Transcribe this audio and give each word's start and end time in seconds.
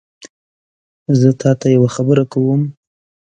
زه 1.19 1.29
تاته 1.41 1.67
یوه 1.75 1.89
خبره 1.95 2.23
کوم 2.31 2.61